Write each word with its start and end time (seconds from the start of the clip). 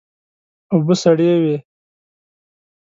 اوبه 0.71 0.95
سړې 1.03 1.33
وې. 1.43 1.55